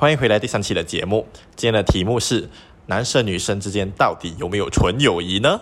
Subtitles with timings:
[0.00, 1.26] 欢迎回来第三期的节目。
[1.56, 2.48] 今天的题目是：
[2.86, 5.60] 男生女生之间到底有没有纯友谊呢？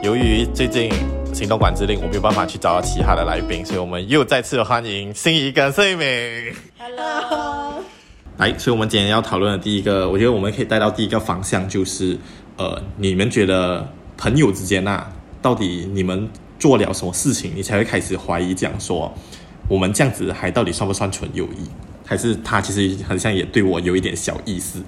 [0.00, 0.92] 由于最近
[1.40, 6.52] 行动管制令，我没有办法去找到其他的来宾，所以我们又再次欢迎心仪跟穗美。
[6.78, 7.82] Hello，
[8.36, 12.18] 来，所以我们今天要讨论的第一个，我觉得我们可以带到第一个方向，就是
[12.58, 19.10] 呃，你们觉得朋友之间啊，到底你们做了什么事情，你才会开始怀疑，讲说
[19.66, 21.66] 我们这样子还到底算不算纯友谊，
[22.04, 24.82] 还是他其实好像也对我有一点小意思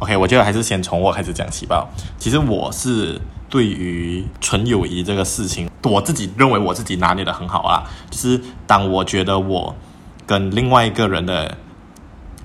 [0.00, 1.88] ？OK，我觉得还是先从我开始讲起吧。
[2.18, 3.20] 其实我是。
[3.50, 7.82] 对于纯友谊这个事情，我自己认为我自己拿捏得很好啊。
[8.08, 9.74] 就是当我觉得我
[10.24, 11.58] 跟另外一个人的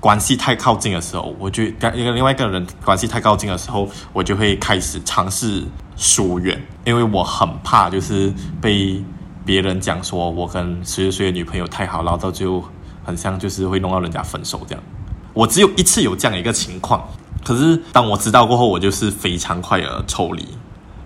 [0.00, 5.62] 关系太靠近的时候，我就跟一个另外一个人关系太靠近的时候，我就会开始尝试
[5.94, 9.00] 疏远，因为我很怕就是被
[9.44, 12.64] 别人讲说我跟谁谁谁的女朋友太好，然后到最后
[13.04, 14.82] 很像就是会弄到人家分手这样。
[15.32, 17.08] 我只有一次有这样一个情况，
[17.46, 20.44] 可是当我知道过后，我就是非常快的抽离。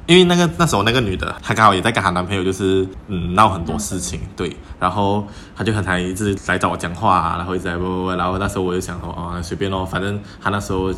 [0.07, 5.25] 因为那个那时候那个女的，她刚好也在跟她男朋友就是嗯闹很多事情，对，然后
[5.55, 10.91] 她就很常一直来找我讲话，然后一直在不不不，然后那时候我就想说哦随便咯，反正她那时候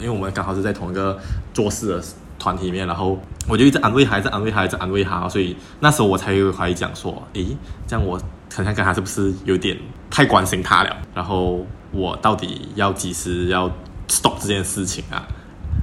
[0.00, 1.16] 因为我们刚好是在同一个
[1.54, 2.02] 做事的
[2.36, 8.18] 团体里面，然后我就一直安慰她，一直安慰她，一直安慰她，所以那时候我才会怀疑讲说，诶，这样我
[8.52, 9.78] 好像跟她是不是有点
[10.10, 10.94] 太关心她了？
[11.14, 13.70] 然后我到底要几时要
[14.08, 15.26] stop 这件事情啊？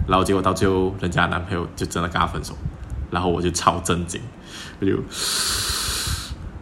[0.07, 2.53] 然后结果到最后，人家男朋友就真的跟她分手。
[3.11, 4.19] 然后我就超震惊，
[4.81, 4.91] 我就，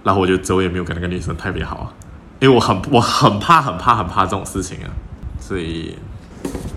[0.04, 1.94] 然后我就之后也没有跟那个女生特别好啊，
[2.40, 4.92] 因为我很我很怕很怕很怕这种事情啊，
[5.40, 5.98] 所以，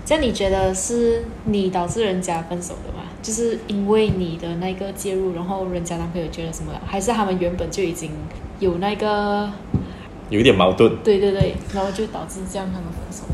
[0.03, 3.03] 这样你觉得是你导致人家分手的吗？
[3.21, 6.71] 就是因为你的那个介入，然后人家男朋友觉得什么？
[6.87, 8.09] 还是他们原本就已经
[8.59, 9.51] 有那个
[10.29, 10.95] 有一点矛盾？
[11.03, 13.25] 对对对，然后就导致这样他们分手。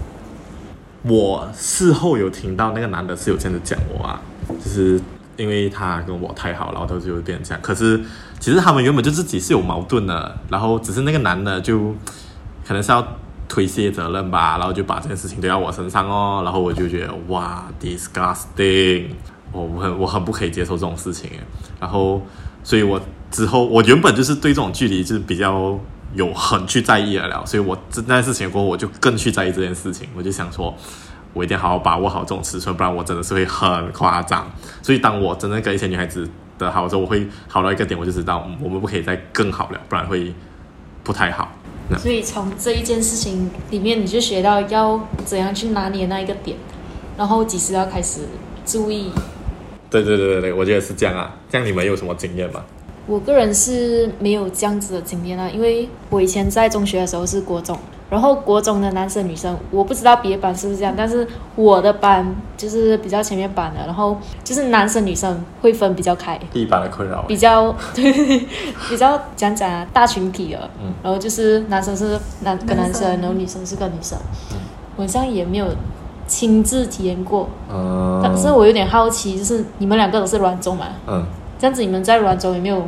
[1.03, 4.21] 我事后有听到那个男的是有这样子讲我啊，
[4.63, 4.99] 就是。
[5.35, 7.59] 因为他跟我太好，然后他就变成这样。
[7.59, 7.99] 可是
[8.39, 11.91] 其实他们原本就自己是有矛盾的，然后只是那个男的就
[12.63, 13.03] 可能是要
[13.49, 16.43] 推卸责任吧，然后就把这件事情推到我身上哦。
[16.43, 19.05] 然后我就觉得哇，disgusting，
[19.51, 21.31] 我很我很不可以接受这种事情。
[21.79, 22.21] 然后
[22.63, 25.79] 所以我之后我原本就是对这种距离就是比较
[26.13, 30.07] 有很去在意了了，所以我这件事情过后我就更去在意这件事情。
[30.15, 30.73] 我就想说。
[31.35, 34.47] 我一定要好好把握好这种尺寸，不然我真的是会很夸张。
[34.83, 36.29] 所以当我真正跟一些女孩子
[36.59, 40.31] 的好的时候，我会好到一个点，我就知道我们不可以再更好了，不然会
[41.03, 41.51] 不太好。
[41.97, 46.55] 所以从这一件事情里面，你就学到要怎样去拿捏那一个点，
[47.17, 48.21] 然后几时要开始
[48.63, 49.11] 注意。
[49.89, 51.35] 对对对对对，我觉得是这样啊。
[51.49, 52.63] 这样你们有什么经验吗？
[53.05, 57.77] 我个人是没有这样子的经验啊，因为我以前在中学的时候是国中。
[58.09, 62.23] 然后国中的男生女生，我不知道别的班是不是这样，但是我的班
[62.55, 68.45] 就是比较前面班的，然后就是男生女生会分比较开，第一班的困扰，比较对，
[68.87, 74.15] 比较讲讲啊大群体了，嗯，然后就是男生是男跟男生，然后女生是跟女生，
[74.51, 74.57] 嗯，
[74.97, 75.65] 我好像也没有
[76.27, 81.25] 亲自体验过，嗯，但是我有点好奇，就是你们两个都是软中嘛，嗯，
[81.63, 82.85] 这样子你们在软中有没有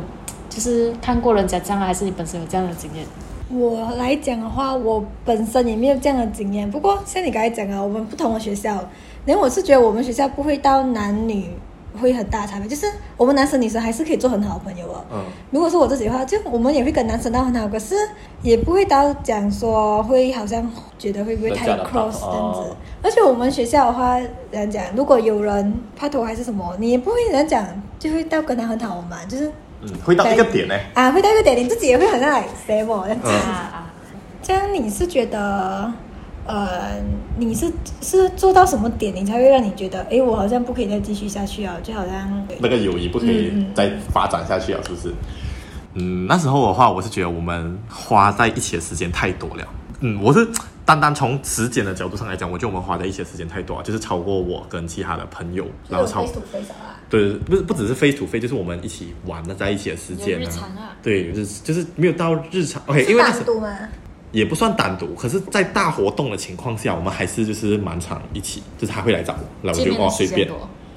[0.50, 3.06] 就是看过人家这样，还是你本身有这样的经验？
[3.48, 6.70] 我来讲的话，我本身也没有这样的经验。
[6.70, 8.86] 不过像你刚才讲啊，我们不同的学校，
[9.24, 11.48] 连我是觉得我们学校不会到男女
[11.96, 12.86] 会很大差别，就是
[13.16, 15.04] 我们男生女生还是可以做很好的朋友哦。
[15.12, 15.24] 嗯。
[15.50, 17.94] 如果是我自己的话，就我们也会跟男生到很好，可是
[18.42, 22.60] 也不会到讲说会好像觉得会不会太 close 这样子。
[22.60, 22.76] 哦。
[23.02, 24.18] 而且我们学校的话，
[24.50, 29.50] 人家讲如果有人拍拖还是什么，你也不会人家讲就会到跟他很好嘛，就是。
[29.82, 30.74] 嗯，会到一个点呢？
[30.94, 33.28] 啊，会到一个点，你自己也会很爱来 say 我这样子。
[33.28, 33.92] 啊啊，
[34.42, 35.92] 这样你是觉得，
[36.46, 37.02] 呃，
[37.38, 41.76] 你是是做到什么点，你才会让你觉得，哎，我好像不可以再继续下去啊？
[41.82, 44.80] 就好像那个友谊不可以再发展下去啊？
[44.86, 45.14] 是不是？
[45.94, 49.66] 嗯，那时候的话，我是觉得我们花在一起的时间太多了。
[50.00, 50.46] 嗯，我是
[50.84, 56.26] 单单从时间的角度上来讲，我觉得我们花在一起的时间太多，就是超过我跟其他的朋友，然后超。
[57.08, 60.50] 对，不是不只是 face to face，就是我们一起玩的在一起的时间呢。
[60.60, 62.82] 啊、对，就是就是没有到日常。
[62.86, 63.78] OK，因为那是单独吗？
[64.36, 70.46] 也不算单独，可是，在大活动的情况下，我们还是就是蛮常一起，就是他会来找我，然后我就哦随便。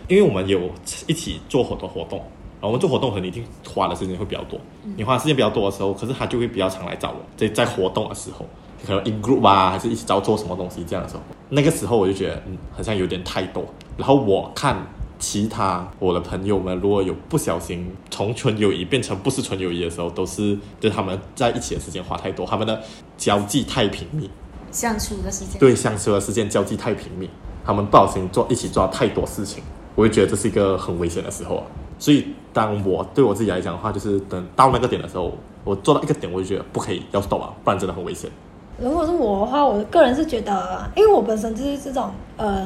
[0.09, 0.69] 因为我们有
[1.07, 3.41] 一起做很多活动，然后我们做活动可能一定
[3.73, 4.59] 花的时间会比较多。
[4.83, 8.45] 嗯、你花的时间比较多的时候，可是他就会比较常来找我，在在活动的时候，
[8.85, 13.63] 可能 in group 啊，还是一起找做什么东西这样的时候，那个时候我就觉得，嗯，好像有点太多。
[13.95, 14.75] 然后我看
[15.19, 22.81] 其他我的朋友们，如果有不小心从纯友谊变成不是纯友谊的时候，都是就是他们在一起的时间花太多，他们的
[23.17, 24.29] 交际太频密，
[24.71, 27.29] 相处的时间，对，相处的时间交际太频密，
[27.65, 29.61] 他们不小心做一起做太多事情，
[29.95, 31.63] 我就觉得这是一个很危险的时候啊。
[31.99, 35.33] 所以当我对我自己来讲的话，就是等到那个点的时候，
[35.65, 38.31] 我做到一个点，我就觉得不可以要 stop 啊，不然真的很危险。
[38.81, 42.65] 如果是我的话，我个人是觉得，因为我本身就是这种，嗯，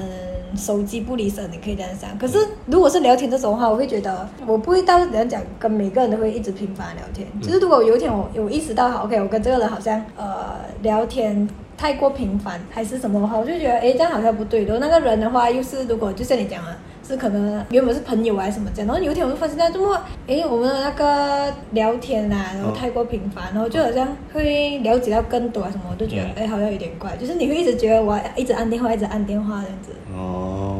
[0.55, 2.17] 手机不离身，你可以这样想。
[2.17, 7.27] 可是如果是聊天这种的话，我会觉得我不会到怎样讲，跟每个人都会一直频繁聊天。
[7.41, 11.47] 就是如果有一天我有意识到，好，OK，我跟这个人好像呃聊天
[11.77, 14.61] 太过频繁，还是什么的话，我就觉得，哎，这样好像不对。
[14.61, 16.75] 如果那个人的话，又是如果就像你讲的。
[17.05, 29.89] 是可能原本是朋友还是什么这样，然后有一天我就发现，这么哎，我们的那个聊天啊，然后太过频繁，然后就好像会了解到更多啊什么，我就觉得哎，好像有点怪，就是你会一直觉得我一直按电话，一直按电话这样子。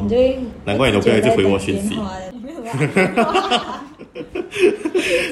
[0.03, 0.07] 哦。
[0.07, 1.97] 你就会难怪你都不要一直回我讯息。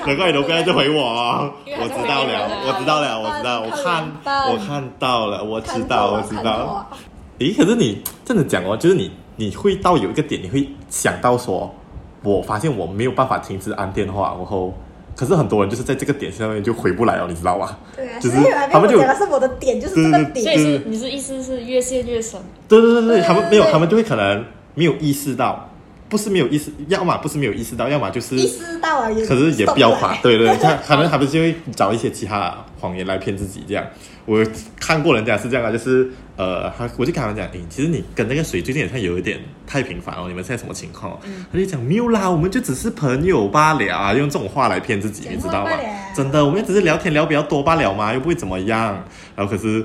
[0.06, 1.52] 难怪你都不要一直回我啊！
[1.66, 4.12] 我知道了，我知道了，我知道，我看
[4.52, 6.90] 我看到了，我知道，我知道。
[7.40, 9.12] 诶，可是你真的讲哦，就是你。
[9.38, 11.74] 你会到有一个点，你会想到说，
[12.22, 14.72] 我发现我没有办法停止按电话，然后，
[15.16, 17.76] 可是很多人就是在这个点上面就回不来了，你知道吗？
[17.96, 18.36] 对啊，就是
[18.72, 22.40] 他们就讲的是我的点，就是这个点，所以是你是意思是越陷越深。
[22.68, 25.70] 对对对对，他们没有，他们就会可能没有意识到，
[26.10, 33.86] 不是没有意识，要么不是没有意识到，要么就是意识到了，可是也不要发，对对， 他可能他们就会找一些其他谎言来骗自己这样。
[34.26, 34.46] 我
[34.80, 36.08] 看过人家是这样的，就是
[36.38, 41.20] 呃，他我就跟他们讲，诶，其实你跟那个谁最近好像有一点太频繁哦，你们现在什么情况？
[41.24, 45.72] 嗯、他就讲没有啦，我们就只是朋友罢了啊，用这种话来骗自己，你知道吗？
[46.16, 49.04] 真的，我们只是聊天聊比较多罢了嘛，又不会怎么样。
[49.36, 49.84] 然后可是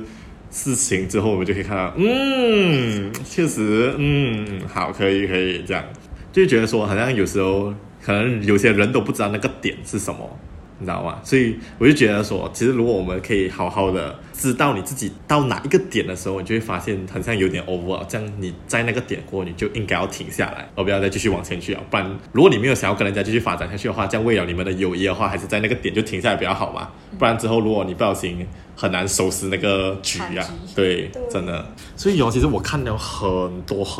[0.56, 5.84] 事情之后，我们就可以看到，嗯，确实，嗯，好，可以可以这样，
[6.32, 10.38] 就觉得说好像有时候可能有些人都不知道那个点是什么。
[10.78, 11.18] 你知道吗？
[11.24, 21.82] 所以我就觉得说，其实如果我们可以好好的知道你自己到哪一个点的时候，你就会发现好像有点 over，这样你在那个点过，你就应该要停下来，而不要再继续往前去啊。
[21.90, 26.90] 不然，如果你没有想要跟人家继续发展下去的话，这样为了你们的友谊的话，还是在那个点就停下来比较好嘛。
[27.18, 31.66] 不然之后如果你不小心很难收拾那个局啊，对，真的。
[31.96, 33.94] 所以有其实我看了很多很